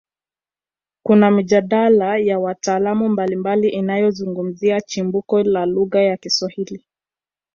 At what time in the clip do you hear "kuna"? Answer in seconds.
1.03-1.31